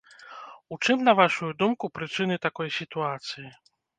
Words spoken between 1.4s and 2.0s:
думку,